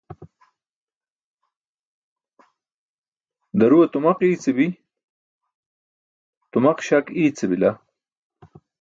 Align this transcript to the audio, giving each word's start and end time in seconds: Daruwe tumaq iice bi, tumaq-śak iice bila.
Daruwe 3.57 3.85
tumaq 3.93 4.19
iice 4.27 4.51
bi, 4.57 4.67
tumaq-śak 6.51 7.05
iice 7.23 7.45
bila. 7.51 7.71